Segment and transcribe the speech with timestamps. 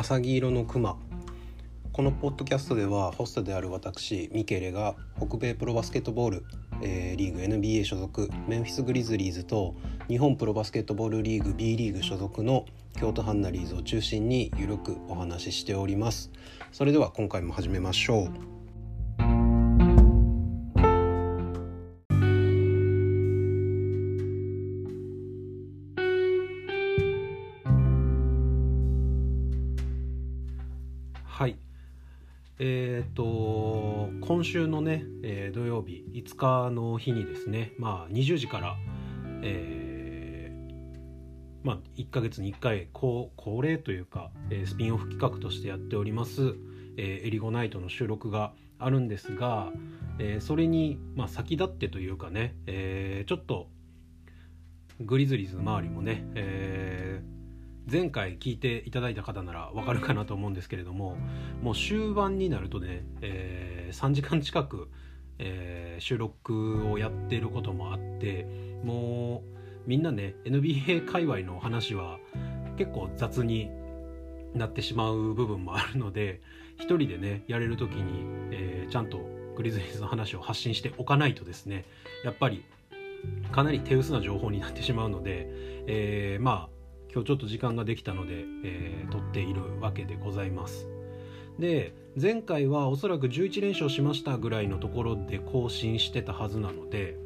[0.00, 0.96] 浅黄色のクマ
[1.92, 6.44] このポッドキャストではホストである私ミケレが北米プロバスケットボール、
[6.80, 9.74] えー、リーグ NBA 所属メンフィス・グリズリーズと
[10.06, 12.64] 日本プロバスケットボールリーグ B リーグ所属の
[12.96, 16.30] 京都ハンナリーズを中心にゆるくお話ししております。
[16.70, 18.57] それでは今回も始めましょう。
[34.38, 38.76] 今週のね、えー、土曜日5日の日にですねまあ20時から、
[39.42, 43.32] えー、まあ1ヶ月に1回恒
[43.62, 46.54] 例というか、えー、スピンオフ企画としてやっております、
[46.96, 49.72] え、エリゴナイトの収録があるんですが、
[50.20, 53.66] え、それに、まあ、先立ってというかね、え、ちょっと
[55.00, 57.37] グリズリーズ周りもね、えー、
[57.90, 61.16] 前回聞いていただいた方ならわかるかなと思うんですけれども
[61.62, 64.88] もう終盤になるとね、えー、3時間近く、
[65.38, 68.46] えー、収録をやっていることもあって
[68.84, 69.42] も
[69.86, 72.18] うみんなね NBA 界隈の話は
[72.76, 73.70] 結構雑に
[74.54, 76.42] なってしまう部分もあるので
[76.76, 79.18] 一人でねやれる時に、えー、ちゃんと
[79.56, 81.86] グリズリーズの話を発信しておかないとですね
[82.22, 82.64] やっぱり
[83.50, 85.46] かなり手薄な情報になってしまうので、
[85.86, 86.77] えー、まあ
[87.12, 90.86] 今日ちょっと時間ができたので、えー、撮っているわけでございます
[91.58, 97.16] で前回はおそらく11連勝しましたぐらいのところで更新してたはずなので、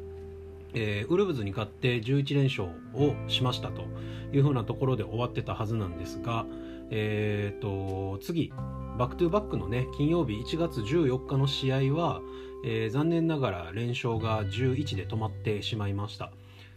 [0.73, 3.83] えー、ウルブズに勝って11連勝をしましたと
[4.31, 6.45] いうふうなところで終わってたはずなんですが、
[6.89, 8.51] えーと、次
[8.97, 12.21] バックトゥバックのね金曜日1月14日の試合は、
[12.65, 16.31] えー、残念ながら連勝が11で止まってしまいました。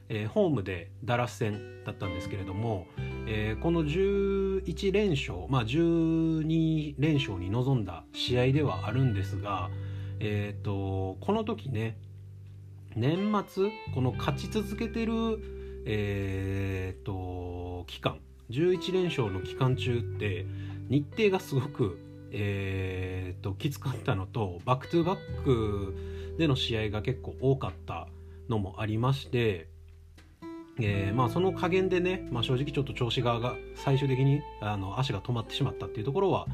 [0.08, 2.86] えー、ホームでダラス戦だったんですけれども、
[3.26, 9.70] えー、この11連勝、まあ、12連勝に臨んだ試合ではあるんですが、
[10.20, 11.96] えーと、この時ね
[12.94, 15.12] 年末この勝ち続けてる、
[15.86, 18.18] えーと、期間
[18.50, 20.46] 11連勝の期間中って
[20.88, 21.98] 日程がすごく、
[22.30, 25.94] えーときつかったのとバックトゥバック
[26.38, 28.08] での試合が結構多かった
[28.48, 29.68] のもありまして
[30.80, 36.46] えー、まあ、その加減でね、まあ、正直ちょっと調子側が最終的にあの足が止まってしまったっていうところは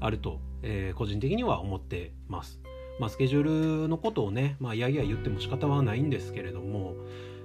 [0.00, 2.60] あると、えー、個人的には思ってます。
[3.00, 6.94] まあ、スケジュールのことをね、まあ、いやいや言っても仕方はないんですけれども、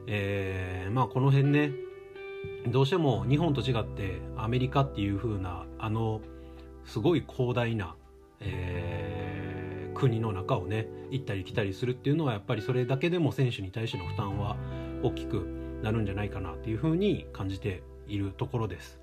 [0.06, 1.72] えー、まあ、この辺ね
[2.67, 6.22] どうしても日本と違ってアメリカっていう風なあの
[6.85, 7.96] すごい広大な、
[8.40, 14.56] えー、国の中をね行ったり来たりするっていうのはやっぱりそれだけでも選手に対しての負担は
[15.03, 19.00] 大きくなるんじゃないかなっていうふうに感じているところです。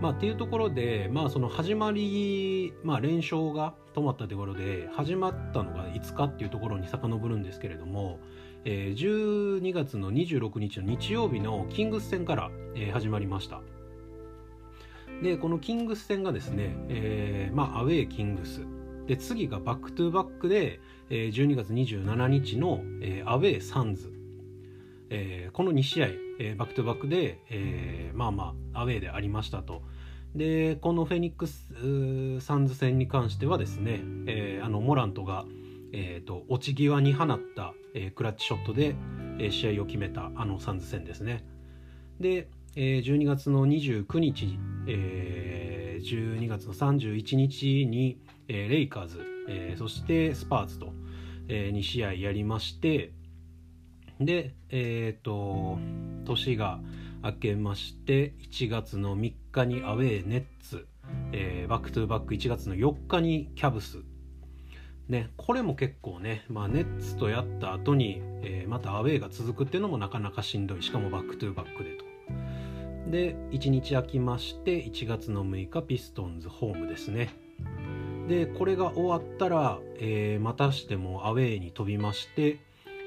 [0.00, 8.18] まあ、っていうところで、まあ、その始まり、まあ、連勝が止まったところで始まったのがいつかっていうところに遡るんですけれども、
[8.64, 13.60] えー、12月の26日の日曜日のキングス戦から、えー、始まりました。
[15.22, 18.62] でこのキングス戦がですね、えー、まあ、アウェーキングス。
[19.06, 20.80] で次が back to back で、
[21.10, 24.12] えー、12月27日の、えー、アウェーサンズ。
[25.14, 26.06] えー、この2試合、
[26.40, 29.82] えー、 back to back で、えー、まあまあアウェーでありましたと。
[30.34, 35.44] でこのフェニックスサンズ戦に関してはですね、えー、あのモラントが、
[35.92, 38.96] えーと、落ち際に放った、えー、クラッチショットで、
[39.38, 41.44] えー、試合を決めたあのサンズ戦ですね。
[42.18, 48.18] で、えー、12月の29日、えー、12月の31日に、
[48.48, 50.94] えー、レイカーズ、えー、そしてスパーズと、
[51.48, 53.12] えー、2試合やりまして、
[54.24, 55.78] で、えっ、ー、と、
[56.24, 56.80] 年が
[57.22, 60.86] 明けまして、1月の3日にアウェーネッツ、
[61.32, 63.98] えー、 back to back 1月の4日にキャブス。
[65.08, 70.82] ね、これも結構ね、まあ、ネッツとやった後に、えー、またアウェーが続くっていうのもなかなかしんどい。
[70.82, 72.04] しかも back to back でと。
[73.10, 77.30] で、1日空きまして、1月の6日ピストンズホームですね。
[78.28, 82.58] で、これが終わったら、えー、またしてもアウェーに飛びまして、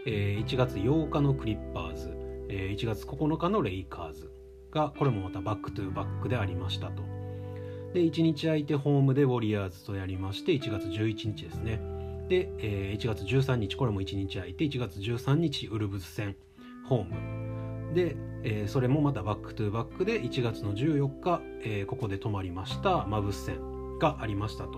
[0.05, 2.15] えー、1月8日のクリッパーズ、
[2.49, 4.31] えー、1月9日のレイカーズ
[4.71, 7.03] がこれもまたバックトゥバックでありましたと。
[7.93, 11.81] で1日空いてホームでウォリアーズとやりまして1月11日ですね。
[12.29, 16.35] で、えー、1月13日これも1日空いて1月13日ウルブズ戦
[16.87, 17.93] ホーム。
[17.95, 24.77] で、えー、それもまたバックトゥバックで1月の14日、えー、ここで泊まりましたマブス戦がありましたと。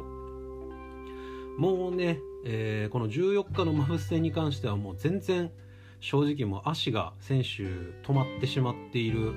[1.58, 5.52] もうねえー、この14日のマフス戦に関してはもう全然
[6.00, 7.64] 正直もう足が選手
[8.08, 9.34] 止まってしまっている、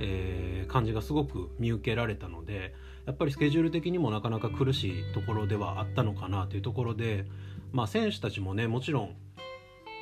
[0.00, 2.74] えー、感じがすごく見受けられたので
[3.06, 7.26] やっぱりスケジュール的にもなかなか苦しいところではあったのかなというところで、
[7.70, 9.16] まあ、選手たちもねもちろん、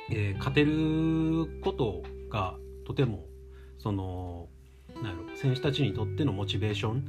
[0.09, 2.01] えー、勝てること
[2.31, 2.55] が
[2.87, 3.25] とても
[3.77, 4.47] その
[4.95, 7.05] なんやろ選手たちにとってのモチベーション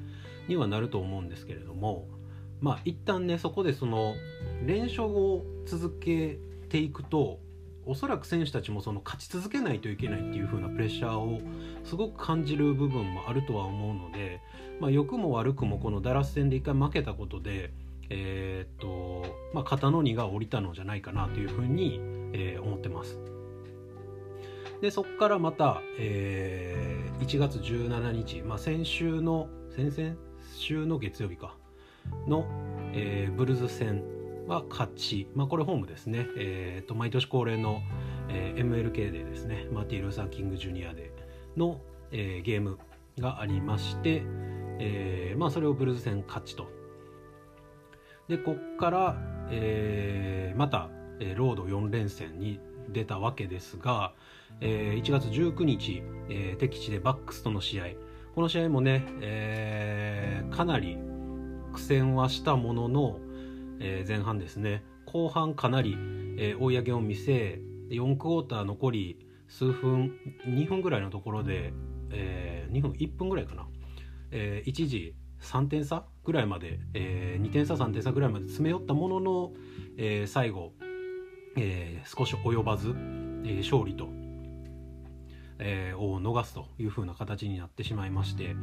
[0.47, 2.07] にはなると思うんですけれども
[2.61, 4.15] まあ一旦ねそこでその
[4.65, 6.39] 連勝を続け
[6.69, 7.39] ていくと
[7.87, 11.41] おそらく選手たちもその勝ち続けないといけないっていう風なプレッシャーを
[11.85, 14.43] すごく感じる部分もあるとは思うので、
[14.79, 17.73] まあ、良くも悪くもこのダラス戦で一回負けたことで、
[18.11, 21.99] えー、っとまあ、肩の荷が下りたのじゃないかなというふうに、
[22.35, 23.19] えー、思ってます。
[24.83, 30.15] でそこからまた、えー、1月17日、まあ、先週の先々
[30.55, 31.57] 週の月曜日か
[32.27, 32.47] の、
[32.93, 34.03] えー、ブルズ戦
[34.47, 37.83] は勝ち、まあ、これホームですね、えーと、毎年恒例の、
[38.29, 41.13] えー、MLK でですねマーティー・ルーサー・キング・ジュニアで
[41.57, 42.79] の、えー、ゲーム
[43.19, 44.23] がありまして、
[44.79, 46.67] えーまあ、それをブルーズ戦勝ちと。
[48.29, 49.17] でこっから、
[49.51, 54.13] えー、また、えー、ロード4連戦に出たわけですが、
[54.61, 57.85] えー、1月19日、えー、敵地でバックスとの試合。
[58.35, 60.97] この試合もね、えー、かなり
[61.79, 63.21] 苦戦はしたものの、
[63.79, 64.83] えー、前半ですね。
[65.07, 65.97] 後半かなり、
[66.37, 67.61] えー、追い上げを見せ
[67.91, 70.13] 4クォーター残り数分
[70.45, 71.73] 2分ぐらいのところで、
[72.11, 73.69] えー、2分1分ぐらいかな、
[74.33, 79.53] えー、一時3点差ぐらいまで、えー、2点差3点差ぐらいまで詰め寄ったものの、
[79.97, 80.73] えー、最後、
[81.57, 84.09] えー、少し及ばず、えー、勝利と
[85.59, 88.55] えー、を逃すというふうな形になってしまいまして、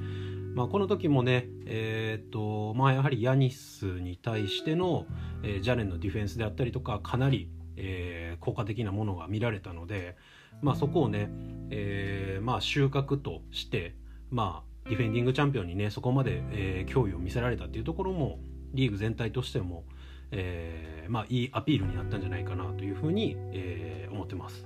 [0.55, 5.05] まあ、この時もね、えー、とまあ、やはりヤニスに対しての、
[5.43, 10.15] えー、ジャレンのディフェンスであったりとかかなり、え効果的なものが見られたので、
[10.61, 11.29] まあ、そこをね、
[11.69, 13.95] えまあ、収穫として、
[14.31, 18.39] まあ、ディフェンディングチャンピオンにねそこまで、え脅威を見せられたっていうところも
[18.73, 19.83] リーグ全体としても、
[20.31, 24.65] えまあ、いいアピールになったんじゃないかなというふうに、え思ってます。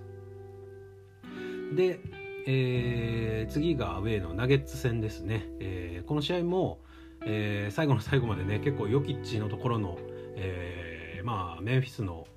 [1.76, 2.00] で、
[2.48, 6.80] えー、次がアウェーのナゲッツ戦ですね、えー、この試合も、
[7.26, 9.98] えー、最後の最後までね結構ヨキッチのところの、
[10.36, 12.28] えー、まあメンフィスの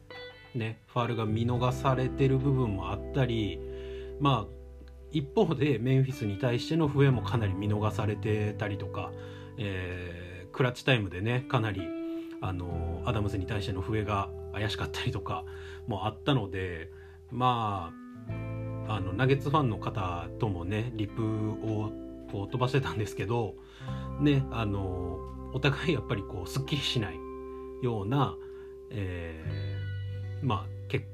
[0.55, 3.59] ねファールが見逃されてる部分もあったり
[4.21, 4.63] まあ
[5.11, 9.13] 一方でメンフィスに対しての笛もかなり見逃されてたりとか、
[9.59, 11.83] えー、クラッチタイムでねかなり
[12.41, 15.45] あのアダムスに対しての笛が怪しかったりとか
[15.87, 16.91] もあったので
[17.31, 18.02] まあ
[18.89, 21.93] あのナゲッツファンの方ともねリプを
[22.31, 23.55] こう飛ばしてたんですけど
[24.21, 25.19] ねあの
[25.55, 27.15] お互いやっぱりこうすっきりしない
[27.83, 28.35] ような、
[28.91, 31.07] えー、まあけ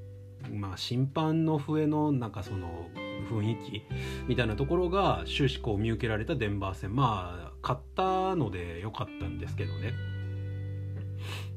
[0.51, 2.89] まあ審判の笛のなんかその
[3.31, 3.83] 雰囲気
[4.29, 6.95] みたいなところが終始こう見受けられたデンバー戦。
[6.95, 9.93] まあ勝ったので良かったんですけどね。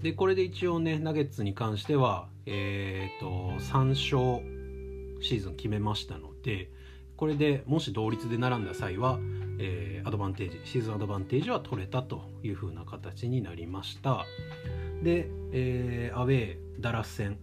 [0.01, 4.60] でこれで一応ねナゲッツに関してはえっ、ー、と3勝
[5.21, 6.69] シーズン決めましたので
[7.15, 9.19] これでもし同率で並んだ際は、
[9.59, 14.25] えー、アドバンテージシーズンアドバンテージは取れたという風な形になりました。
[15.03, 17.38] で、えー、アウェーダラス戦。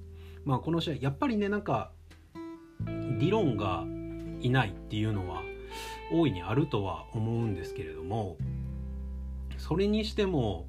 [0.45, 1.93] まあこの試合やっぱりねなんか
[2.85, 3.85] ディロンが
[4.41, 5.43] いないっていうのは
[6.13, 8.37] 大いにあるとは思うんですけれども
[9.59, 10.67] それにしても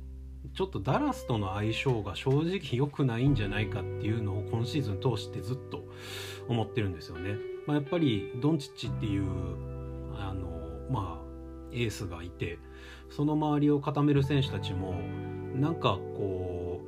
[0.53, 5.83] ちょっとダラスとの相性が正直良くないんじゃないかっていうのを今シーズン通してずっと
[6.49, 7.37] 思ってるんですよね。
[7.65, 9.27] まあ、やっぱりドンチッチっていう
[10.17, 10.47] あの
[10.89, 11.29] まあ
[11.71, 12.57] エースがいて
[13.09, 14.95] その周りを固める選手たちも
[15.55, 16.81] なんかこ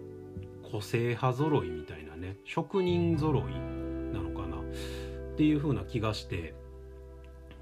[0.66, 3.44] う個性派揃いみたいなね職人揃い
[4.14, 4.62] なのかなっ
[5.38, 6.56] ていう風な気がして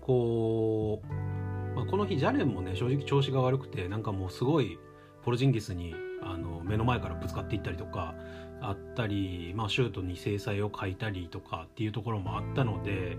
[0.01, 4.79] こう、まあ、この日ジャレンもね正直調子が悪くてなんかもうすごい
[5.23, 8.15] ポルジンギスにあの目の前からぶつかっていったりとか
[8.69, 13.17] あったり、まあ、シュートに制裁を書いたりとかっていうところもあったので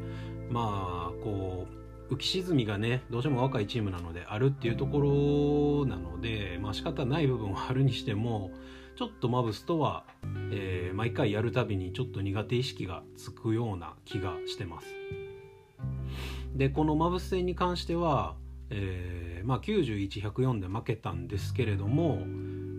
[0.50, 1.66] まあこ
[2.10, 8.50] う浮き沈みがねどうしても若いチームなのであるっていうところなので、まあ仕方ない部分はあるにしても
[8.96, 10.04] ちょっとマブスとは、
[10.50, 14.88] えー、毎回やるたびにちょっと苦手意識がつくような気がしてます。
[16.54, 18.34] でこのマブス戦に関しては、
[18.70, 22.18] えー、まあ、91104で負けたんですけれども、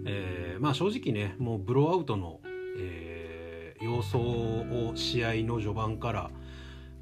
[0.06, 2.42] えー、まあ、正直ねもうブローアウトの
[2.78, 6.32] えー、様相を試合の序盤から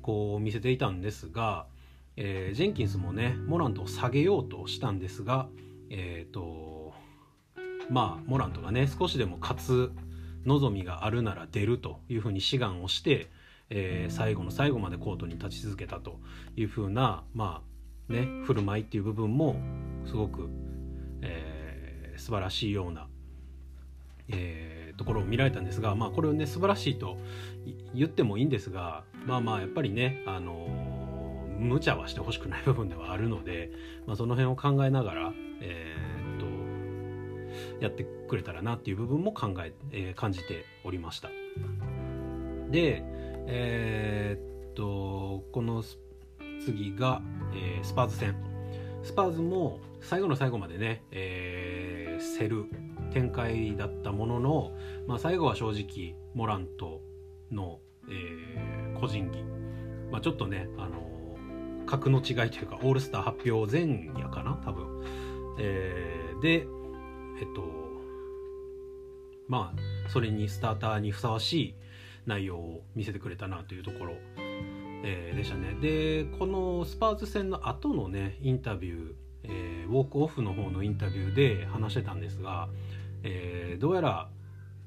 [0.02, 1.68] こう見せていたんですが、
[2.16, 5.48] えー、ジェンキンスもねモラントを下げようとしたんですが、
[5.90, 6.94] えーと
[7.90, 9.92] まあ、モラントがね少しでも勝つ
[10.46, 13.28] 望みがあるなら出るというふうに志願をして、
[13.70, 16.20] えー、最後の最後までコートに立ち続けたと
[16.56, 17.62] いうふうな、ま
[18.10, 19.56] あね振る舞いっていう部分も
[20.06, 20.50] すごく、
[21.22, 23.08] えー、素晴らしいような、
[24.30, 27.18] えー、ところを見られたんですがまあこれをね素晴らしいと
[27.96, 33.72] 言ってもいいんですがまあまあやっぱりねあのー、無茶はしてほしくない部分ではあるので、
[34.06, 41.30] まあ、その辺を考えながら、えー、っとやってくれたらなっていう部分も考ええー、感じておりました。
[42.70, 43.02] で
[43.48, 45.82] えー、っとこの
[46.64, 47.22] 次が、
[47.54, 48.36] えー、スパーズ戦
[49.02, 52.66] スパーズも最後の最後までね、えー、競る
[53.10, 54.72] 展開だったものの、
[55.08, 57.02] まあ、最後は正直モラント
[57.52, 59.44] の、えー、個人技、
[60.12, 65.04] まあ、ちょっとね、あのー、格の違いというかオールスター発表前夜かな多分、
[65.60, 66.68] えー、で
[67.40, 67.64] えっと
[69.48, 71.76] まあそれにスターターにふさわしい
[72.26, 74.14] 内容を見せてくれたなというところ、
[75.04, 75.76] えー、でしたね。
[75.82, 79.14] でこのスパーズ戦の後のねインタビュー、
[79.46, 82.70] えー、ウォークオフの方のインタビューで話してたんですが、
[83.24, 84.30] えー、どうやら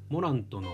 [0.09, 0.71] モラントの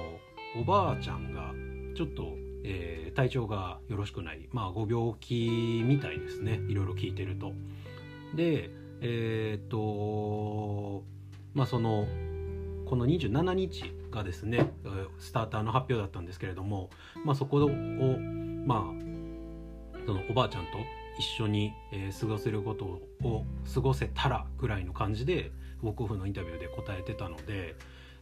[0.56, 1.52] おばあちゃんが
[1.96, 2.34] ちょっと、
[2.64, 7.52] えー、体調がよろしくないまあご病気みたいですねいろいろ聞いてると。
[8.34, 11.04] でえっと
[11.54, 12.06] まあその
[12.86, 14.72] この27日がですね
[15.18, 16.90] スターターの発表だったんですけれども、
[17.24, 19.08] まあ、そこをまあ
[20.06, 20.78] そのおばあちゃんと
[21.18, 21.72] 一緒に、
[22.20, 22.84] 過ごせること
[23.26, 25.50] を過ごせたらぐらいの感じで
[25.82, 27.76] ウォークオフのインタビューで答えてたので、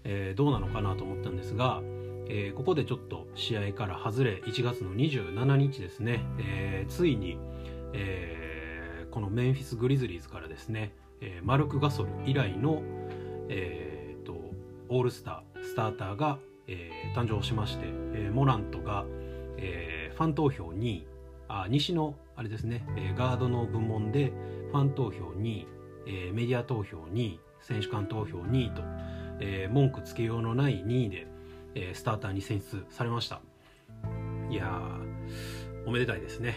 [0.05, 1.81] えー、どうなのかなと思ったんですが、
[2.29, 7.39] えー、ここでちょっと試合から外れ1月の27日ですね、えー、ついに、
[7.93, 12.83] えー、このメンフィス・グリズリーズからですね、えー、マルク・ガソル以来の、
[13.49, 14.35] えーと、
[14.89, 19.05] オールスタースターターが、えー、誕生しまして、えー、モラントが、
[19.57, 21.07] えー、ファン投票2位
[21.49, 24.33] あ西のあれですね、えー、ガードの部門で
[24.73, 25.67] ファン投票2位、
[26.07, 28.83] えー、メディア投票2位選手間投票2位と、
[29.41, 31.27] えー、文句つけようのない2位で、
[31.75, 33.41] えー、スターターに選出されました。
[34.49, 34.81] いや
[35.85, 36.57] おめでたいですね。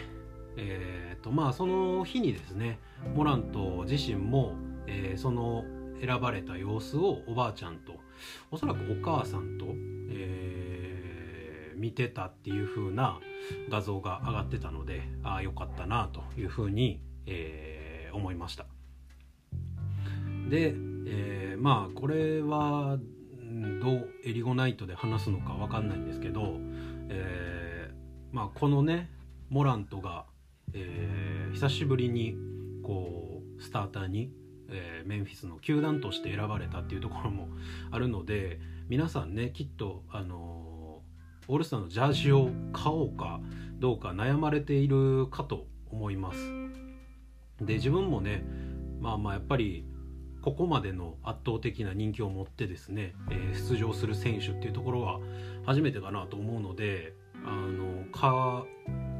[0.58, 2.80] えーとまあその日にですね
[3.16, 4.54] モラント自身も、
[4.88, 5.66] えー、その
[6.02, 7.94] 選ばれた様子をおばあちゃんと
[8.52, 9.66] おそらくお母さんと、
[10.12, 13.20] えー、見てたっていう風な
[13.70, 18.66] 画像が上がってたのでああよかったなという風に、えー、思いました。
[20.50, 20.74] で、
[21.12, 22.98] えー、まあこれは
[23.82, 26.58] どうエリゴナイトで話すのか分かんないんですけど、
[27.10, 29.10] えー、まあこのね
[29.50, 30.26] モラントが、
[30.74, 32.36] えー、久しぶりに
[32.84, 34.32] こうスターターに
[34.72, 37.48] えー、メンフィスの球団として選ばれたっていうところも
[37.92, 41.02] あるので皆さんねきっと、あの、
[41.48, 43.40] オールスターのジャージを買おうか
[43.80, 46.40] どうか悩まれているかと思います。
[47.62, 48.46] で自分もね
[49.02, 49.86] まあまあやっぱり
[50.42, 55.20] ここまでの圧倒的な人気を持ってですね、えー、出場する選手っていうところは
[55.66, 57.14] 初めてかなと思うので
[57.46, 58.06] あの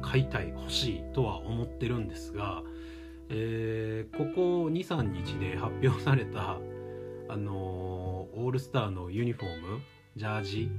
[0.02, 2.62] 買いたい欲しいとは思ってるんですが
[3.32, 6.58] えー、ここ23日で発表された、
[7.28, 9.80] あのー、オールスターのユニフォーム
[10.16, 10.70] ジャージ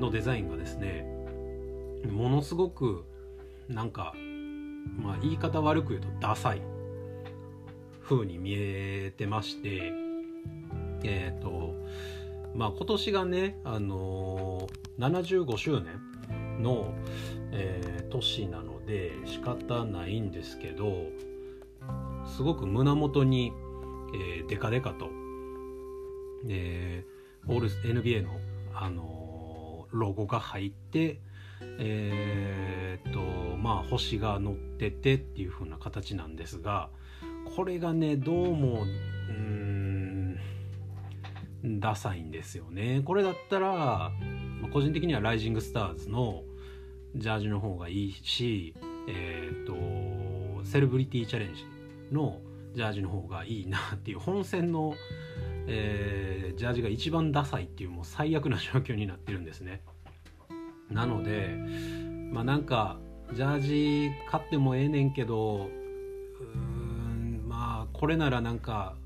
[0.00, 1.06] のデザインがですね
[2.10, 3.04] ものすごく
[3.68, 4.14] なんか、
[4.98, 6.71] まあ、言い方悪く言うとダサい。
[8.16, 9.92] 風に見えてまして
[11.04, 11.74] えっ、ー、と
[12.54, 16.94] まあ今年がね、あのー、75周年の、
[17.52, 21.06] えー、年なので仕方ないんですけど
[22.26, 23.52] すごく胸元に、
[24.14, 25.08] えー、デカデカと、
[26.48, 28.30] えー、オール NBA の、
[28.74, 31.20] あのー、ロゴが入って
[31.78, 33.20] えー、っと
[33.56, 36.90] まあ星が乗っててっていう風な形なんですが
[37.56, 38.86] これがねどうもう
[39.34, 40.38] ん
[41.80, 43.02] ダサいんですよね。
[43.04, 44.10] これだったら
[44.72, 46.42] 個人的にはライジングスターズの
[47.14, 48.74] ジャージの方がいいし
[49.08, 51.64] えー、とセレブリティチャレンジ
[52.12, 52.40] の
[52.74, 54.94] ジャージの方がいいなっていう本戦の、
[55.66, 59.82] えー、ジャージが一番ダサいっていうもう最悪な状況になってるんですね。
[60.90, 61.56] なので
[62.30, 62.98] まあなんか
[63.34, 65.68] ジャージ買ってもええねんけど
[66.40, 66.71] うん
[68.02, 68.96] これならなんか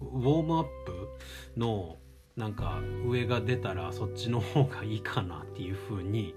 [0.00, 1.08] ウォームアップ
[1.56, 1.98] の
[2.34, 6.34] なんか上が出たらそっちの方がいいかなっていう風に、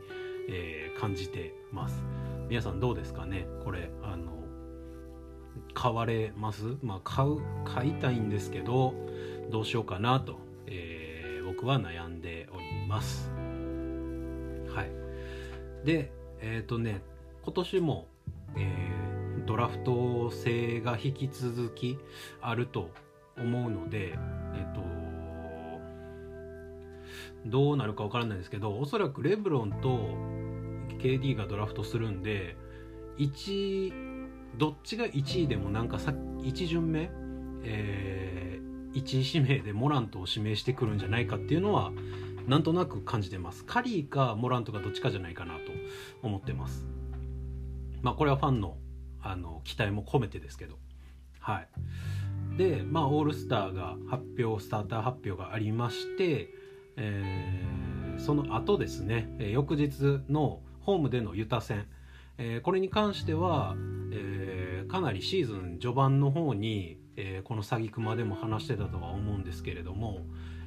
[0.47, 2.03] えー、感じてます。
[2.49, 3.47] 皆さんどうですかね？
[3.63, 4.31] これあの
[5.73, 6.77] 買われます？
[6.83, 8.93] まあ買う買いたいんですけど
[9.49, 13.31] どうしようかなと、えー、僕は悩んでおります。
[14.71, 14.91] はい。
[15.83, 17.01] でえっ、ー、とね
[17.41, 18.07] 今年も、
[18.55, 19.12] えー、
[19.45, 21.97] ドラフト性が引き続き
[22.41, 22.89] あると
[23.37, 24.17] 思うので、
[24.55, 24.81] えっと、
[27.45, 30.17] どうなるか分からないですけどおそらくレブロンと
[30.99, 32.55] KD がドラフトするんで
[33.17, 33.93] 1
[34.57, 37.09] どっちが1位でもなんかさ1巡目、
[37.63, 41.91] えー、1位指名でモラントを指名してくるんじゃないかっていうのは
[42.47, 43.63] なんとなく感じてます。
[43.63, 45.71] カリーかモラントかどっちかじゃないかなと
[46.21, 46.85] 思ってます。
[48.01, 48.77] まあこれはファンの
[49.23, 50.77] あの期待も込めてですけど。
[51.39, 51.67] はい。
[52.57, 56.49] でまあオールスターが発表スターター発表がありまして、
[56.97, 61.87] えー、その後ですね翌日のホームでのユタ戦、
[62.37, 63.75] えー、これに関しては、
[64.11, 70.19] えー、かなりシーズン序盤の方に、えー、この詐欺熊でも話してたとは思うんですけれども、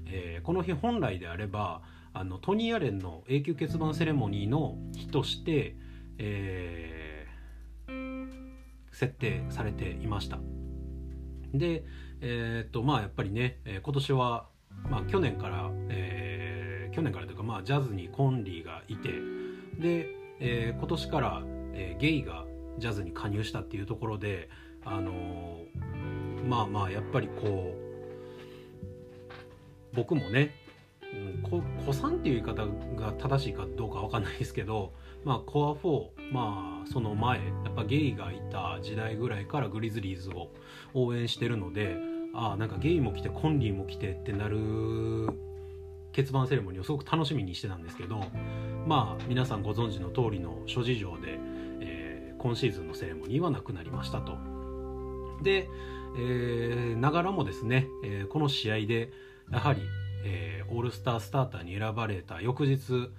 [0.06, 1.82] え、この日本来であれば
[2.12, 5.76] あのトニー・アレンの永久欠番セレモニーの日として、
[6.18, 6.95] え、
[8.96, 10.38] 設定されていました。
[11.52, 11.84] で
[12.22, 14.48] えー、っとまあやっぱりね、今年は、
[14.90, 19.10] まあ、去年から、えー、去年からというか、まあ、ジャズにコンリーがいて
[19.78, 20.08] で、
[20.40, 21.42] えー、今年から、
[21.74, 22.46] えー、ゲイが
[22.78, 24.48] ジャズに加入したっていうところで
[24.84, 27.74] あのー、まあまあやっぱりこ
[29.92, 30.54] う僕もね、
[31.42, 32.66] 子さんっていう言い方
[33.00, 34.92] が正しいかどうか分かんないですけど、
[35.24, 40.50] まあ、コア4、まあ、その前やっぱゲイがいた時代ぐらいからグリズリーズを
[40.94, 41.96] 応援してるので
[42.34, 45.28] ああなんかゲイも来てコンリーも来てってなる
[46.14, 48.20] 欠番セレモニーをすごく楽しみにしてたんですけど
[48.86, 51.38] まあ皆さんご存知の通りの諸事情で、
[51.80, 54.38] えー、今シーズンのセレモニーはなくなりましたと。
[55.42, 55.68] で、
[56.18, 59.10] えー、ながらもですね、えー、この試合で
[59.52, 59.80] やはり、
[60.24, 63.10] えー、オールスタースターターに選ばれた翌日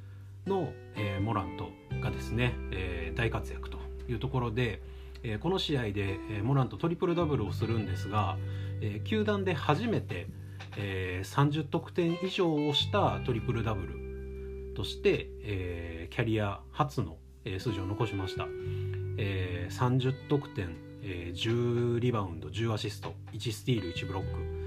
[0.46, 1.70] の、えー、モラント
[2.02, 3.78] がですね、えー、大活躍と
[4.08, 4.82] いうところで、
[5.24, 8.38] えー、この試合で、えー、モラントトリプルダブルをするんですが、
[8.82, 10.28] えー、球団で初めて、
[10.78, 18.48] えー、30得点以上をしたトリプルダブルとして、えー、キャリア初の、えー、数字を残しました、
[19.18, 24.58] えー、30得点、えー、10リバウンド10アシスト1スティール1ブロック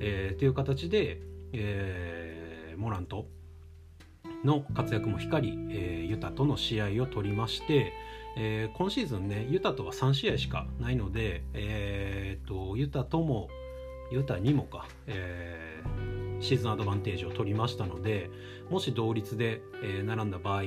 [0.00, 1.20] えー、という形で、
[1.52, 3.26] えー、モラント
[4.44, 7.92] の活躍も光り、えー、ユタとの試合を取りまして、
[8.36, 13.48] えー、今シーズンねユタとは3試合しかないので、えーと、ユタとも
[14.10, 18.30] ユタにもか、えー、シーズンアドバンテージを取りましたので
[18.70, 20.62] もし同率で、えー、並んだ場合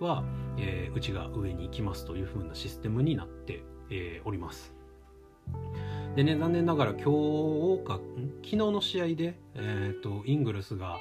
[0.00, 0.24] は、
[0.58, 4.77] えー、うちが上に行きますというふうなシステムになって、えー、おります。
[6.18, 8.00] でね残念ながら今日か
[8.42, 10.98] 昨日の試合で、えーと、イングルスが、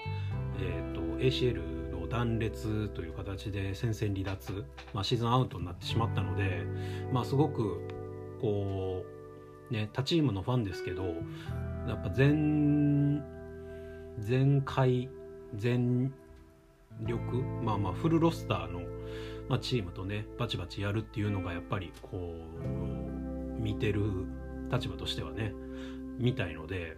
[0.60, 6.62] えーと、ACL の断裂という形で戦線離脱、まあ、シーズンアウトになってしまったので、
[7.12, 7.82] まあ、すごく
[8.40, 9.04] こ
[9.72, 11.06] うね他チームのファンですけど
[11.88, 13.24] やっぱ全
[14.20, 15.10] 全開
[15.56, 16.14] 全
[17.02, 18.82] 力まあまあフルロスターの、
[19.50, 22.36] まあ、チームとねバチバチやるっていうのがやっぱりこ
[23.58, 24.28] う見てる
[24.72, 25.54] 立場としてはね
[26.18, 26.98] みたいので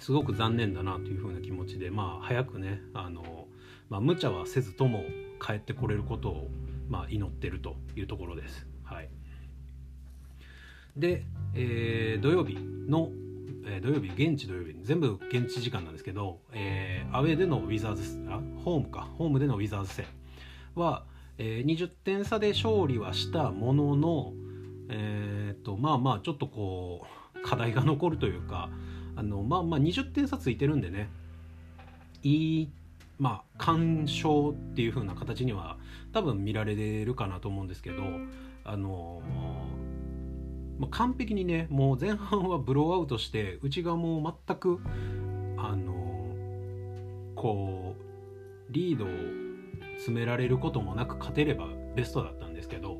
[0.00, 3.46] すごく残念だなというふうな気持ちでまあ早くねあの、
[3.88, 5.04] まあ、無茶はせずとも
[5.44, 6.48] 帰ってこれることを、
[6.88, 8.66] まあ、祈ってるというところです。
[8.84, 9.08] はい、
[10.96, 11.24] で、
[11.54, 13.10] えー、土曜日の、
[13.66, 20.06] えー、土曜日現地土曜日全部現地時間なんですけど、えー、アウェーでのウィザーズあホームかホームでのウィザーズ戦
[20.74, 21.04] は、
[21.38, 24.32] えー、20点差で勝利はしたものの、
[24.88, 28.70] えー、っとまあまあちょっとこう課題が残るというか
[29.16, 31.08] あのまあまあ20点差ついてるんでね
[32.22, 32.70] いい
[33.18, 35.78] まあ干渉っていう風な形には
[36.12, 38.02] 多分見られるかなと思うんですけど
[38.64, 39.22] あの
[40.78, 44.80] まあ、完璧にねもう前半はブローアウトして内側も全く
[45.56, 46.34] あの
[47.34, 49.08] こうリードを
[49.96, 52.95] 詰められることもなく勝てればベストだったんですけど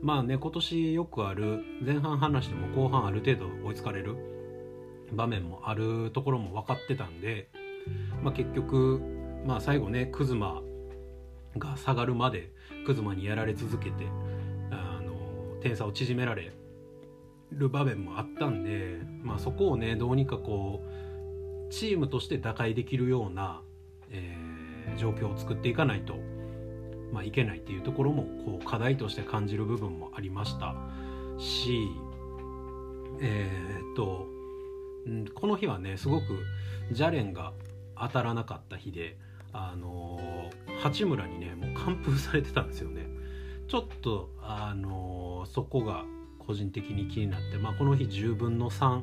[0.00, 4.16] まあね今年よくある前半話しても後半ある程度追いつかれる
[5.12, 7.48] 場面もあるところも分かってたんで、
[8.22, 9.00] まあ、結局、
[9.46, 10.62] まあ、最後ねクズマ
[11.56, 12.52] が下がるまで
[12.86, 14.06] クズマにやられ続けて
[14.70, 16.52] あの点差を縮められ
[17.52, 23.62] る場面もあったんで、まあ、そこをねどうにかこうチームとして打開できるような、
[24.10, 26.14] えー、状況を作っていかないと
[27.12, 30.74] まあ、いけないっていうところもこう課題として感じる部分もありました。
[31.38, 31.88] し
[33.20, 33.50] え、
[33.92, 34.26] っと
[35.34, 36.24] この日はねすごく
[36.92, 37.52] ジャレンが
[37.98, 39.16] 当たらなかった日で
[39.52, 43.06] あの、八村にねもう完封されてたんですよね。
[43.68, 46.04] ちょっとあの、そこが
[46.38, 49.02] 個人的に気になって、まあ、この日10分の3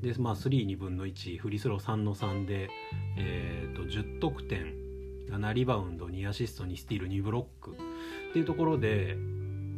[0.00, 2.70] で、まあ、32分の1フリースロー3の3で、
[3.18, 4.87] えー、と10得点
[5.30, 7.76] 7リバウンド2アシスト2スティール2ブロック。
[8.30, 9.16] っていうところで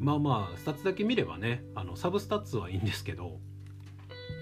[0.01, 3.39] まあまあスタッツだけ見ればねあのサブスタッツはいいんですけど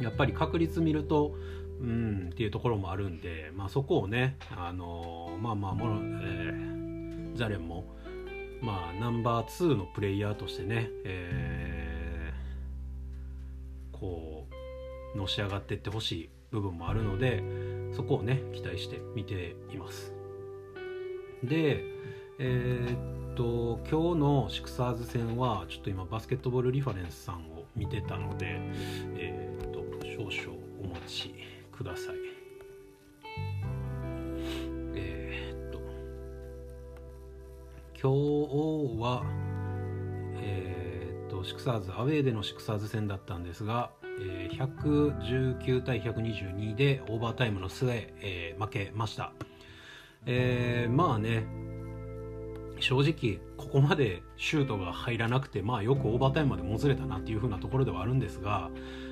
[0.01, 1.35] やっぱり確率見ると
[1.81, 7.85] うんっていうところもあるんで、まあ、そこをねあのまあまあもの、えー、ジャレンも
[8.61, 14.47] まあナンバー2のプレイヤーとしてね、えー、こ
[15.15, 17.43] うのし上がっていってほしい部分もあるので
[17.95, 20.18] そこをね期待して見ています。
[21.45, 21.85] で
[22.41, 28.61] えー、っと今日のシクサーズ戦はちょっと今バスケットボールリファレンスさんを見てたので
[29.17, 31.35] えー、っと少々お待ち
[31.73, 32.17] ください。
[34.95, 35.79] えー、っと
[38.01, 39.23] 今日は
[40.41, 49.33] えー、っとシクサーズアウェーでのシクサーズ戦だったんですがえ119対122でオーバータイムの末、えー、負けました、
[50.27, 51.45] えー、まあね
[52.81, 58.71] 正直ここまでシュートが入らなくてまあよくオーバータイムまでもつれたなっていう風なところではあるんですが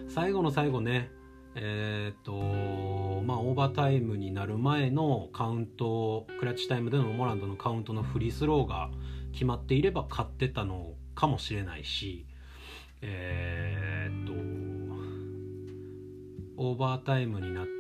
[0.09, 1.11] 最後の最後ね
[1.59, 8.91] えっ、とまあオーバータイムになる前のカウントクラッチタイムでのモラントのカウントのフリースローが
[9.33, 12.27] 決まっていれば勝ってたのかもしれないし
[13.01, 14.33] えっ、と
[16.59, 17.76] オーバータイムになって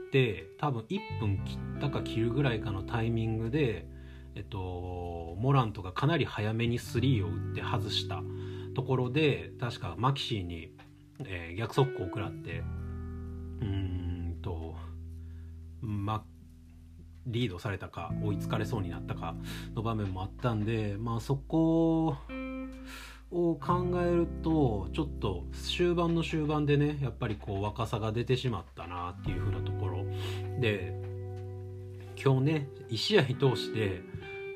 [0.59, 3.87] 多分1分切ったか切るぐらいかのタイミングで、
[4.35, 8.23] えっと、モラントがかなり早めにスリーを打って外した
[8.75, 10.73] ところで確かマキシーに、
[11.21, 12.62] えー、逆速攻を食らって
[13.61, 14.75] うんと
[15.81, 16.25] ま
[17.27, 19.35] リードされたか追いつかれそうになったか
[19.75, 22.16] の場面もあったんでまあそこ
[23.31, 30.05] を考えるとちょっと終盤の終盤でねやっぱりこう若さが出てしまったなっていう風なところ
[30.61, 30.95] で
[32.23, 34.01] 今日ね1試合通して、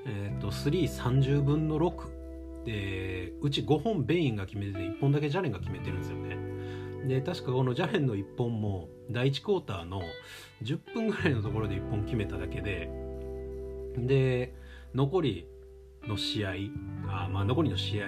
[0.06, 6.38] えーと、330分の6でうち5本ベインが決めてて1本だけジャレンが決めてるんですよね。
[7.06, 10.02] で確かこのジャレンの1本も第1クォーターの
[10.62, 12.90] 10分ぐらいのところで1本決めただけで
[13.96, 14.54] で
[14.94, 15.46] 残り
[16.06, 16.52] の試合
[17.08, 18.06] あまあ残りの試合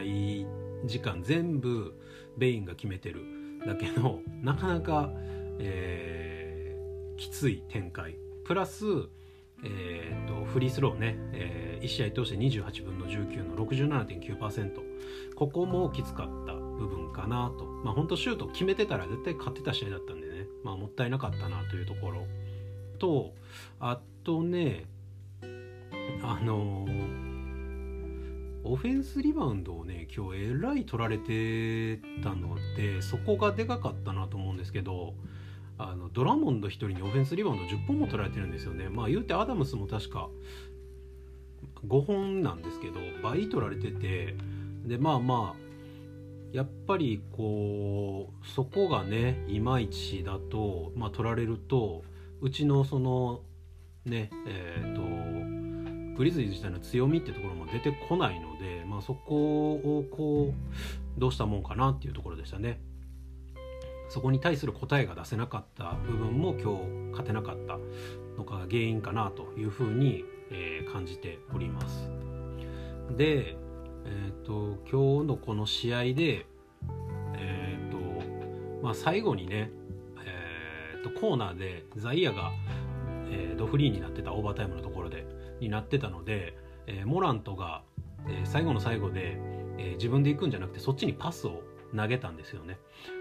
[0.87, 1.95] 時間全部
[2.37, 3.21] ベインが決めてる
[3.67, 5.13] だけど なかなか、
[5.59, 8.17] えー、きつい展開。
[8.45, 8.85] プラス、
[9.65, 14.81] えーと、フリースローね、えー、1試合通して28分の19の67.9%
[15.37, 17.65] ここもきつかった部分かなと。
[17.85, 20.47] まあ本当シュート決めてたら絶対勝ってた試合だったんでね。
[20.65, 22.27] まあもったいなかったなというところ。
[22.99, 23.35] と
[23.79, 24.87] あとね
[26.23, 27.32] あのー
[28.65, 35.15] オフェンスリバウンドをね今日えらい取られてたのでそこがでかかったなと思うんですけど
[35.79, 38.89] あのドラモンド1人にオフェンスリバウンド10本も取られてるんですよね。
[38.89, 40.29] まあ言うてアダムスも確か
[41.87, 44.37] 5本なんですけど倍取られてて
[44.85, 45.63] でまあまあ
[46.53, 52.05] やっぱりこうそこがねいまいちだと、まあ、取られると
[52.41, 53.41] うちのその
[54.05, 55.03] ねえっ、ー、と
[56.17, 60.53] グリズリー自体の強みってところも出てこないので、まあ、そこをこ
[61.17, 62.81] うどうしたもんかなっていうところでしたね。
[64.09, 67.79] そこに対する答えが出せなかった部分も今日勝てなかった
[68.37, 72.11] のが原因かなというふうに、えー、感じております。
[73.17, 73.57] で、
[74.05, 76.47] えーと、今日のこの試合で、
[77.37, 79.71] えーとまあ、最後にね、
[80.27, 82.53] えーと、とコーナーでザイヤが、
[83.31, 85.25] えー、ドフリーになってたオーバータイムのところで
[85.63, 86.55] になってたので、
[86.87, 87.83] えー、モラントが、
[88.29, 89.39] えー、最後の最後で、
[89.79, 91.63] えー、自分で行くんじゃなくてそっちにパスを
[91.97, 92.79] 投げたんですよね。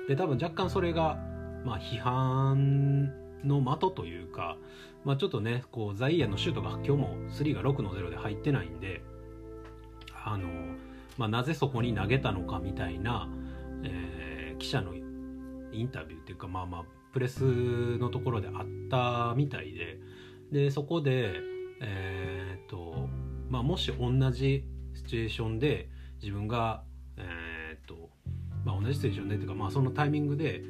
[0.08, 1.18] で多分若干それが、
[1.64, 4.58] まあ、批判の的というか、
[5.06, 9.02] まあ、ちょっとねこうザイアのシュートが今日も3が6の0で入ってないんで
[10.26, 10.48] あの、
[11.18, 13.30] まあ、なぜそこに投げたのかみたいな、
[13.84, 17.42] えー、記者のインタビューっていうかまあまあプレス
[17.98, 20.00] のところであったみたいで
[20.52, 21.52] でそこで
[21.84, 22.31] えー、
[22.72, 23.10] と
[23.50, 24.64] まあもし同じ
[24.96, 25.90] シチュエーションで
[26.22, 26.84] 自分が
[27.18, 28.10] えー、と
[28.64, 30.64] まあ同じシチュエーションでっていうかまあそのタイミングで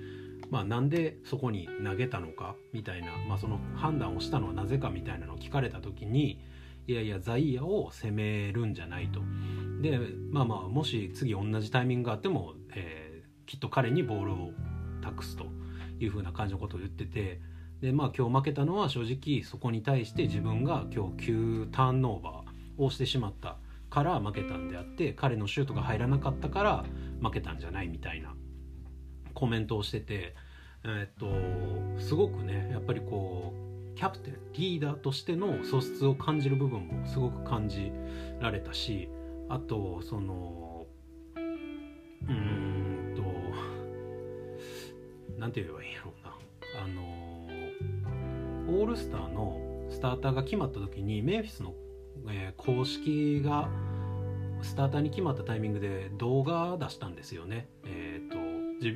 [0.49, 6.41] まあなんでそこに投げたのかみたいなまあその判断をしたのはなぜかみたいなのを聞かれた時に
[6.87, 9.21] いやいやザイヤを攻めるんじゃないと。
[9.81, 9.99] で
[10.31, 14.51] まあまあもし次同じタイミングがあっても、えー、きっと彼にボールを
[15.01, 15.45] 託すと
[15.99, 17.39] いうふうな感じのことを言ってて
[17.81, 23.57] でまあ今日負けたのは正直そこに対して自分が今日9ターンオーバーをしてしまった
[23.89, 26.85] から負けたんであって彼のシュートが入らなかったから
[27.21, 28.33] 負けたんじゃないみたいな
[29.33, 30.35] コメントをしてて、
[30.83, 31.31] えっと
[31.99, 33.53] すごくねやっぱりこ
[33.93, 37.91] うキャプテンリーダーとしての素質を感じる部分もすごく感じ
[38.39, 39.09] られたし
[39.49, 40.85] あとその
[41.35, 43.23] うんと
[45.39, 46.20] 何て言えばいいやろう。
[48.71, 51.73] オールスターのスターターが決まった時にメンフィスの、
[52.29, 53.69] えー公式が
[54.61, 57.67] スターターに決まったタイミングで動画出したんですよね。
[57.83, 58.37] えー、と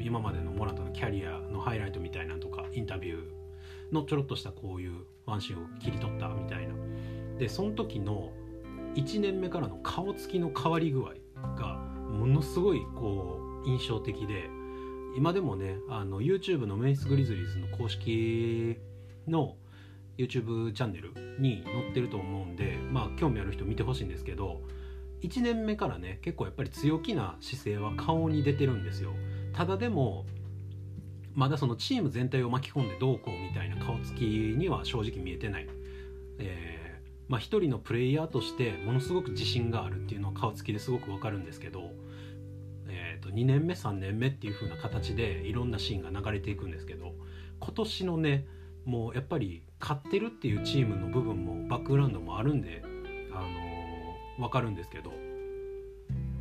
[0.04, 6.76] 今までのモラタのキャリアのハイライトみたいなとかインタビューのちょろっとしたこういうワンシーンを切り取ったみたいな。
[7.38, 8.32] でその時の
[8.96, 11.14] 1年目からの顔つきの変わり具合
[11.56, 11.76] が
[12.10, 14.50] ものすごいこう印象的で
[15.18, 18.78] 今でもねあの YouTube のメイス・グリズリーズの公式
[19.28, 19.56] の
[20.18, 24.62] YouTube チャンネルに載ってると思うんでまあ興味ある人見てほしいんですけど
[25.22, 29.12] 1年目からね結構やっぱり強気な姿勢は顔に出てるんですよ。
[29.54, 30.26] ただでも
[31.34, 35.68] まだそのチーム全体を巻き込んでどうこうみたいな顔つきには正直見えてない、
[36.40, 36.86] えー
[37.28, 41.92] まあ、一人のプレイヤーとしてものすごく自信があるっていうのは顔つきですごくわかるんですけど、
[42.88, 47.14] えー、と2年目3年目っていう風な形でいろんなシーンが流れていくんですけど
[47.60, 48.48] 今年のね
[48.86, 52.84] もうやっぱり勝ってるっていうチームの部分もバックグラウンドもあるんで、
[53.34, 55.12] あのー、分かるんですけど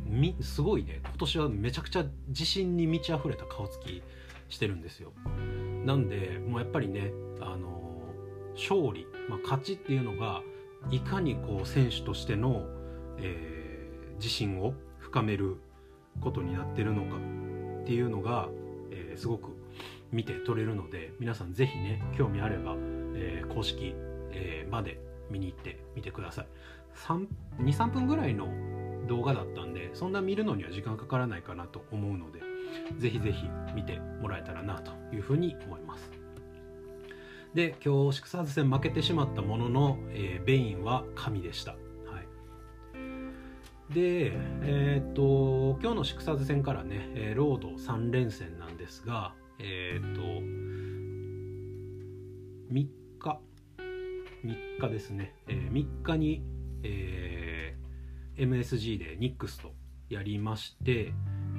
[0.05, 4.01] みすごいね今年はめちゃくちゃ自信に満ち溢れた顔つき
[4.49, 5.11] してるんですよ。
[5.83, 7.85] なんでもうやっぱりね、あのー
[8.55, 10.41] 勝利、まあ、勝ちっていうのが
[10.89, 12.63] いかにこう選手としての、
[13.17, 15.57] えー自信を深める
[16.21, 17.17] ことになってるのか
[17.81, 18.47] っていうのが、
[18.91, 19.49] えーすごく
[20.13, 22.75] 見て取れるので皆さんぜひね興味あれば、
[23.15, 23.95] えー公式、
[24.31, 24.99] えーまで
[25.29, 26.47] 見に行ってみてください。
[27.59, 28.47] 23分ぐらいの
[29.07, 32.39] 動画だったんでそんな見るのには時間かからないかなと思うので
[32.97, 36.11] ぜひぜひ見てもらえたらなというふうに思います。
[37.53, 41.77] で今日シクサーズ戦負けてしまったものの、えーベインは神でした、は
[42.19, 50.21] い、でえーっと今日のシクサーズ戦からね、えーロード3連戦なんですがえーっと
[52.73, 52.89] 3日
[54.45, 56.43] 3日ですね、えー3日に、
[56.83, 57.85] えー
[58.37, 59.71] MSG でニックスと
[60.09, 61.13] やりまして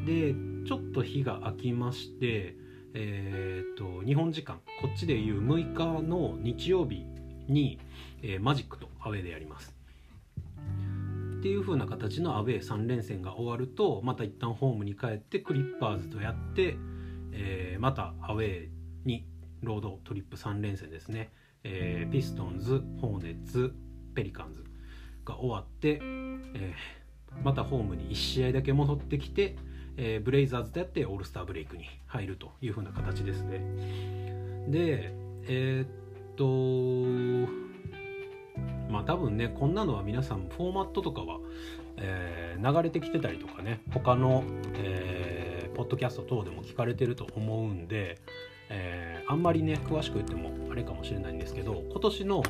[0.05, 0.35] で
[0.67, 2.55] ちょっと日が空きまして
[2.99, 7.05] えー、と日本時間こっちでいう6日の日曜日
[7.47, 7.79] に、
[8.23, 9.77] えーマジックとアウェーでやります。
[11.39, 16.79] っていう風な形のアウェー3連戦が終わるとまた一旦ホームに帰ってクリッパーズとやって、
[17.33, 18.69] えーまたアウェー
[19.05, 19.27] に
[19.63, 21.31] ロードトリップ3連戦ですね、
[21.69, 23.75] えーピストンズホーネッツ
[24.15, 24.65] ペリカンズ
[25.25, 26.73] が終わって、えー
[27.45, 29.57] またホームに1試合だけ戻ってきて、
[29.99, 33.59] えーブレイザーズでやってオールスターブレイクに入るという風な形ですね。
[34.69, 35.13] で
[35.49, 35.89] えーっ
[36.37, 37.51] と
[38.91, 41.41] まあ多分ねこんなのは皆さんフォーマットとかは、
[41.97, 44.43] えー流れてきてたりとかね他の、
[44.77, 48.17] えーポッドキャスト等でも聞かれてると思うんで、
[48.71, 52.43] えーあんまりね詳しく言ってもあれかもしれないんですけど今年の、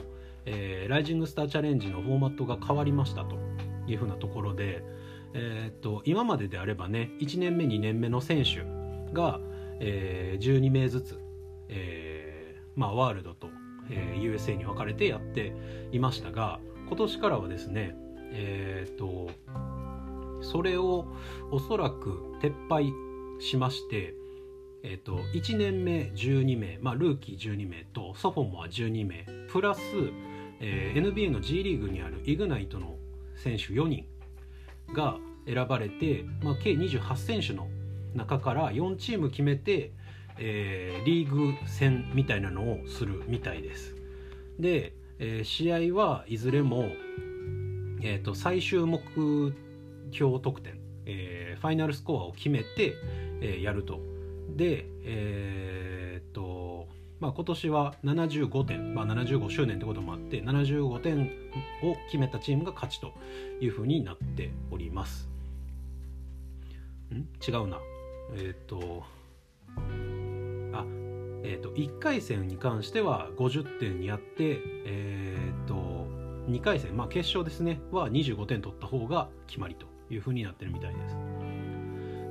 [0.44, 3.36] えーライジングスターチャレンジのフォーマットが変わりましたと
[3.86, 4.84] いうふうなところで、
[5.32, 8.62] えーっと今までであればね1年目2年目の選手
[9.12, 9.40] が、
[9.80, 11.18] えー12名ずつ、
[11.68, 13.48] えーまあ、ワールドと、
[13.90, 15.54] えー USA に分かれてやって
[15.92, 17.96] いましたが今年からはですね
[18.32, 19.30] えーっと
[20.42, 21.06] それを
[21.50, 22.92] おそらく撤廃
[23.40, 24.14] しまして、
[24.88, 29.80] えー、と1年目12名、まあ、ルーキー12名とソフォモア12名プラス、
[30.60, 32.94] えー NBA の G リーグにあるイグナイトの
[33.34, 34.06] 選手4人
[34.94, 37.66] が選ばれて、まあ、計28選手の
[38.14, 39.90] 中から4チーム決めて、
[40.38, 43.96] えーリーグ戦みたいなのをするみたいです。
[44.60, 46.84] で、えー試合はいずれも、
[48.02, 49.00] えー、と最終目
[50.12, 52.94] 標得点、えーファイナルスコアを決めて、
[53.40, 54.15] えーやると。
[54.54, 56.88] で、えーっと
[57.20, 61.30] まあ、今年は75点、まあ、75周年ってこともあって75点
[61.82, 63.12] を決めたチームが勝ちと
[63.60, 65.28] いうふうになっております。
[67.12, 67.26] ん？
[67.46, 67.78] 違うな。
[68.34, 69.04] えーっと
[70.72, 70.84] あ
[71.48, 75.74] えー、と1回戦に関しては50点にあって、えー、と
[76.48, 81.16] 2回戦、まあ、決勝ですねは25点取った方が決まりというふうになってるみたいです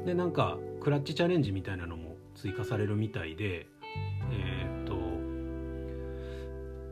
[0.06, 2.05] でなんかクラッチチャレンジみたいなのも
[2.36, 3.68] 追加されるみたいで
[4.32, 4.96] えー、と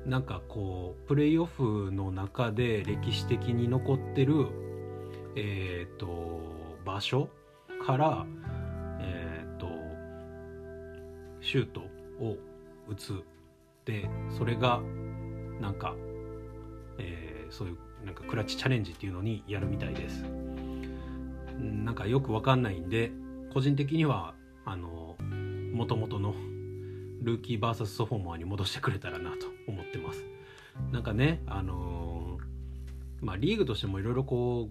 [0.10, 4.48] なんかこうプレイオフの中で歴史的に残ってる
[5.36, 6.42] えー、と
[6.86, 7.30] 場所
[7.86, 8.26] から
[9.02, 9.68] えー、と
[11.42, 11.82] シュート
[12.20, 12.38] を
[12.88, 13.24] 打つ。
[13.86, 14.82] でそれが
[15.60, 15.94] なんか、
[16.98, 20.24] えー、そういうなんかクラッチチャレンジっていうのにやるみたいです。
[21.60, 23.12] なんかよくわかんないんで
[23.54, 24.34] 個人的には
[24.66, 25.13] あの
[25.74, 26.34] 元々の
[27.22, 30.24] ルーキー VS ソフォーマーに戻してくれたらなと思ってます
[30.92, 32.38] なんかねあの
[33.22, 34.70] まあリーグとしてもいろいろこ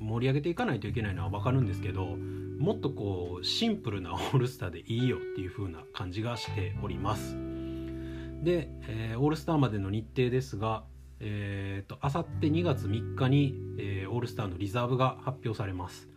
[0.00, 7.36] う盛り上げていかないといけないのは分かるんですけどもっとこうシンプルなオールスターでいいよっていう風な感じがしております
[8.42, 10.84] で、えー、オールスターまでの日程ですが
[11.24, 16.08] えーと、あさって2月3日に、えー、オールスターのリザーブが発表されます。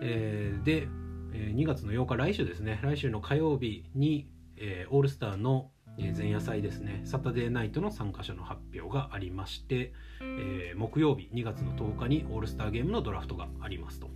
[0.00, 0.88] えー、で、
[1.36, 2.80] え、2月の8日来週ですね。
[2.82, 7.02] 来週の火曜日に、え、オールスターの前夜祭ですね。
[7.04, 14.08] サタデーナイトの参加者の発表がありまして、え、木曜日2月の10日にオールスターゲームのドラフトがありますと。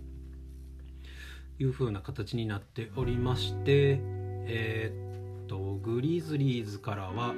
[1.59, 3.99] いう風な形になっておりまして
[4.47, 7.35] えー、っとグリズリーズからは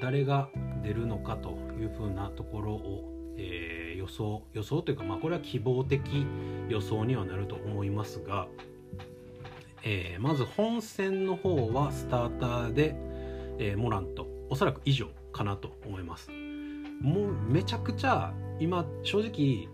[0.00, 0.48] 誰が
[0.82, 6.00] 出るのかというふうなところを、えー、予想予想というか、まあ、これは希望的
[6.68, 8.48] 予想にはなると思いますが、
[9.86, 12.96] えー、まず本戦の方はスターターで、
[13.58, 16.30] えー、モラントおそらく以上かなと思います
[17.00, 19.68] もうめちゃくちゃ今正直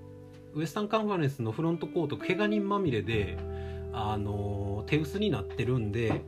[0.55, 3.39] ウエスタンカンファレンスのフロントコート怪我人まみれで
[3.93, 6.23] あの手薄になってるんで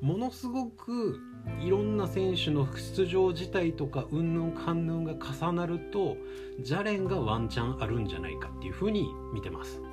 [0.00, 1.18] ものすごく
[1.60, 6.16] いろんな選手の出場自体とかうんぬんかんぬんが重なると
[6.60, 9.85] ジャレンがワンチャンあるんじゃないかっていうふうに見てます。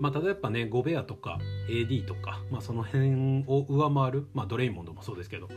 [0.00, 5.48] まあ、ただやっぱねゴベアとか AD とか、まあ、その辺を上回る、まあ、ドレイモンドもそうですけど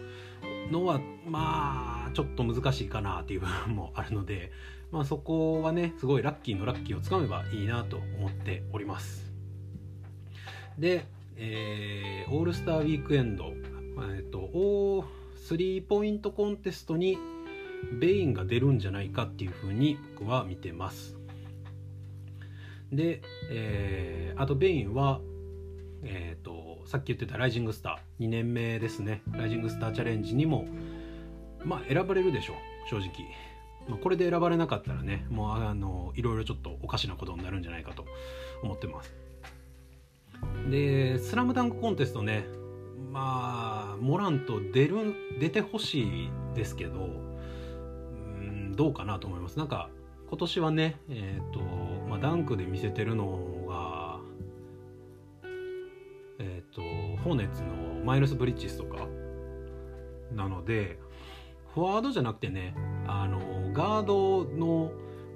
[0.72, 4.52] のはまあちょっと難しいかなっていう部分もあるので、
[4.92, 9.32] まあ、そこはねすごいラッキーのラッキーをつかめばいいなと思っております。
[10.80, 13.52] で、えー、オールスターウィークエンド
[14.10, 17.18] えっと、スリーポイントコンテストに
[18.00, 21.21] ベインが出るんじゃないかっていうふうに僕は見てます。
[22.92, 25.22] で、えー、あとベインは、
[26.04, 29.22] えーと、さっき言ってたライジングスター2年目ですね。
[29.32, 30.66] ライジングスターチャレンジにも
[31.64, 33.10] まあ選ばれるでしょう正直、
[33.88, 38.06] まあ、これで選ばれなかったらねもうあのいろいろちょっとおかしなことになるんじゃないかと
[38.64, 39.14] 思ってます。
[40.70, 42.46] でスラムダンクコンテストね
[43.12, 49.58] まあモランと出る出てほしいですけどうんどうかなと思います。
[49.58, 49.90] なんか
[50.28, 51.60] 今年はねえっ、ー、と、
[52.22, 54.20] ダンクで見せてるのが
[56.40, 56.82] えっ、ー、と
[57.24, 57.70] ホーネッツの
[58.06, 59.08] マイルス・ブリッジスとか
[60.36, 61.00] なので
[61.74, 62.76] フォワードじゃなくてね
[63.08, 63.40] あの
[63.74, 64.92] ガードの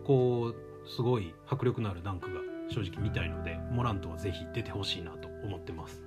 [0.05, 6.03] こうすごい迫力のあるダンクが正直見たいのでモラントはぜひ出てほしいなと思ってます。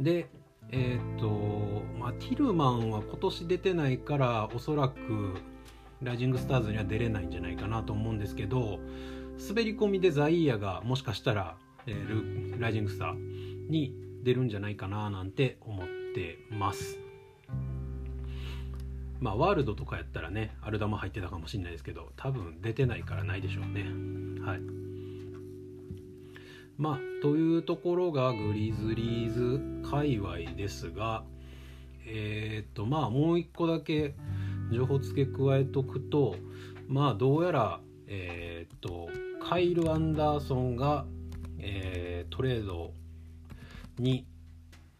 [0.00, 0.28] で
[0.72, 1.28] えっ、と
[1.98, 4.96] まあティルマンは今年出てないからおそらく
[6.02, 8.78] ライジングスターズには出れないんじゃないかなと思うんですけど
[9.48, 11.56] 滑り込みでザイーヤがもしかしたら、
[11.86, 16.98] えー、ライジングスターに出るんじゃないかななんて思ってます。
[19.20, 23.84] まあワールドとかやったらねアルダマ入ってたかもしれないですけど多分出てないからないでしょうね。
[24.44, 24.60] はい。
[26.76, 31.24] まあというところがグリズリーズ界隈ですが
[32.06, 34.14] えっ、とまあもう一個だけ
[34.70, 36.36] 情報付け加えとくと
[36.88, 39.08] まあどうやらえっ、と
[39.48, 41.06] カイル・アンダーソンが、
[41.58, 42.92] えー、トレード
[43.98, 44.26] に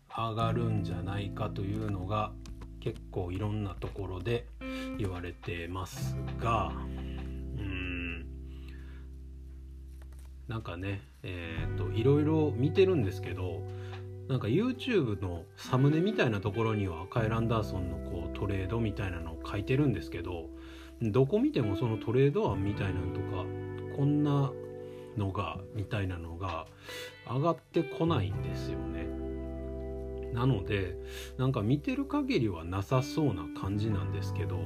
[0.08, 2.32] 上がるんじゃないかというのが
[2.80, 4.46] 結構いろんなところで
[4.98, 8.26] 言われてますがうん。
[10.48, 13.62] なんかねえーと、いろいろ見てるんですけど
[14.28, 20.46] なんか YouTube のサムネみたいなところにはカイル・アンダーソンのこうトレードみたいなのを書いてるんですけど
[21.00, 23.44] どこ見てもそのトレード案みたいなのとか
[23.96, 24.52] こんな
[25.16, 26.66] のがみたいなのが
[27.28, 29.06] 上がってこないんですよね。
[30.32, 30.96] なので
[31.38, 34.58] なんか見てる限りはなさそうな感じなんですけど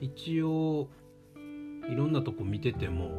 [0.00, 0.88] 一応
[1.88, 3.10] いろんなとこ見てても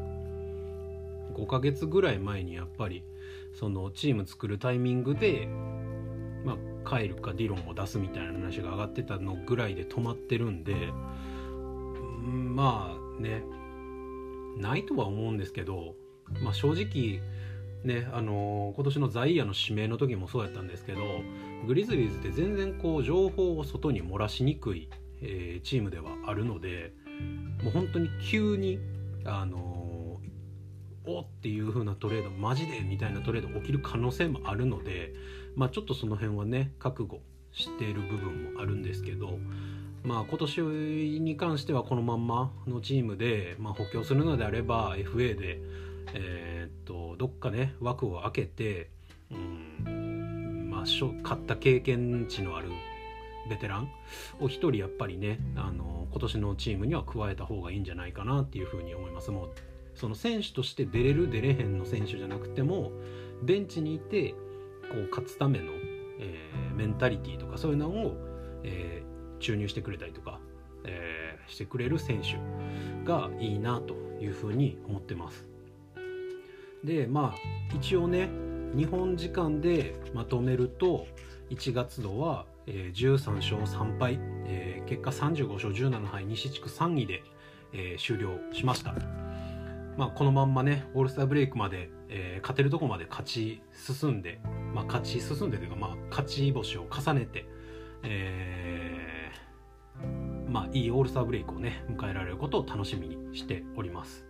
[1.36, 3.06] 5ヶ月ぐらい前にやっぱり
[3.54, 5.48] そのチーム作るタイミングで、
[6.44, 10.92] まあ、帰るかディロンを出すみたいな話が上がってたのぐらいで止まってるんで
[12.24, 13.44] まあね
[14.58, 15.96] ないとは思うんですけど、
[16.42, 17.22] まあ、正直
[17.84, 21.02] ねあのー、今年のザイヤの指名の時もそうやったんですけど
[21.68, 24.90] グリズリーズって全然こう情報を外に漏らしにくい、
[25.22, 26.94] えー、チームではあるので
[27.62, 28.80] もう本当に急に
[29.26, 29.83] あのー
[31.06, 35.14] おっていう風なトレードマジでみたいなトレード起きる可能性もあるので、
[35.56, 39.38] まあ、ちょっとその辺はね覚悟している部分もあるんですけど、
[40.04, 40.62] まあ、今年
[41.20, 45.60] に関してはこのまんまのチームで、まあ、補強するのであれば FA で、
[46.14, 48.90] えー、っとどっかね枠を空けて、
[49.32, 52.70] うんまあ、勝った経験値のある
[53.50, 53.90] ベテラン
[54.40, 59.32] を1人やっぱりねあの今年のチームには加えた方がいいんじゃないかなっていうふうに思います。
[59.32, 59.50] もう
[59.96, 62.92] その選手として出れる出れへんの選手じゃなくても
[63.44, 64.32] ベンチにいて
[64.90, 65.66] こう勝つための、
[66.20, 68.16] えー、メンタリティーとかそういうのを、
[68.64, 70.40] えー、注入してくれたりとか、
[70.86, 72.38] えー、してくれる選手
[73.06, 75.48] がいいなというふうに思ってます。
[76.84, 78.30] でまあ一応ね
[78.76, 81.08] 日本時間でまとめると
[81.50, 87.24] 1月度は、えー、13勝3敗、えー、結果35勝17敗西地区3位で、
[87.72, 89.23] えー、終了しました。
[89.98, 94.40] まあ、このまんまねオールスターブレイクまで、えー、勝てるとこまで勝ち進んで、
[94.74, 97.46] まあ、勝ち進んでというか、まあ、勝ち星を重ねて、
[98.04, 104.26] えー、まあ、いいオールスターブレイクをね迎えられることを楽しみにしております。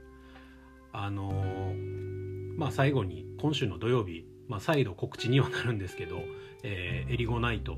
[0.91, 6.20] あのー、まあ、最後に今週の土曜日、まあ、再度告知にはなるんですけど、
[6.64, 7.78] えー、エリゴナイト、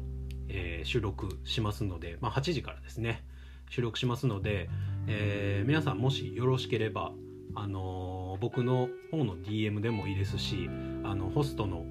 [0.50, 3.24] えー、収録しますので、まあ、8時からですね
[3.70, 4.70] 収録しますので、
[5.08, 7.14] えー、皆さんもしよろしければ
[7.56, 10.70] あの僕の方の DM でもいいですし
[11.04, 11.86] あのホストの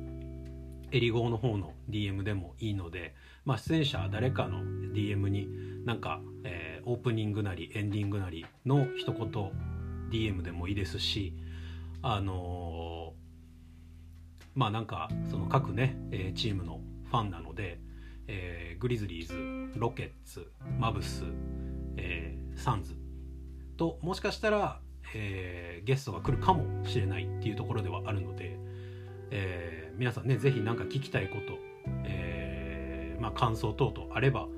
[0.92, 4.62] エリゴーの方の DM でもいいので、まあ、出演者誰かの
[4.92, 5.48] DM に
[5.84, 9.52] なんか、えー、オープニングなりエンディングなりの一言
[10.10, 11.34] DM でもいいですし
[12.02, 17.80] あのー、まあなんかその各ね、えー、チームのファンなので、
[18.28, 21.24] えー、グリズリーズロケッツマブス、
[21.96, 22.94] えー、サンズ
[23.76, 24.80] ともしかしたら
[25.14, 28.58] えー、ゲストが来るかもしれないっていうところではあるので、
[29.30, 31.58] えー、皆さんね是非何か聞きたいこと、
[32.04, 34.48] えー、まあ、感想等々あれば、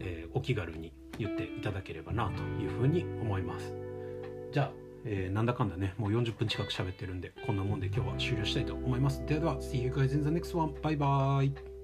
[0.00, 3.74] えお気軽に言っていただければなというふうに思います。
[4.52, 4.70] じゃあ、
[5.04, 9.24] えなんだかんだねもう40分近く喋ってるんでこんなもんで今日は終了したいと思います。
[9.26, 10.74] ではでは See you guys in the next one.
[10.82, 11.77] バイバイ